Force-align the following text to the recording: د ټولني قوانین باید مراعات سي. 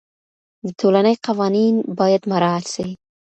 د 0.65 0.67
ټولني 0.79 1.15
قوانین 1.25 1.75
باید 1.99 2.21
مراعات 2.31 2.65
سي. 2.73 2.87